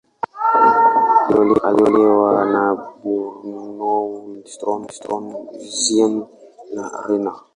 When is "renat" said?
7.07-7.39